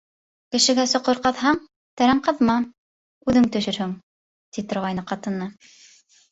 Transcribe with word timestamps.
Кешегә 0.53 0.85
соҡор 0.93 1.21
ҡаҙһаң, 1.27 1.59
тәрән 2.01 2.23
ҡаҙма- 2.29 2.57
үҙең 3.29 3.47
төшөрһөң, 3.59 3.95
ти 4.55 4.67
торғайны 4.75 5.09
ҡатыны. 5.15 5.55